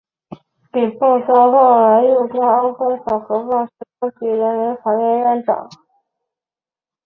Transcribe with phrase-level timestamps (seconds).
[0.71, 5.69] 李奉三后来又调任安徽省蚌埠市中级人民法院院长。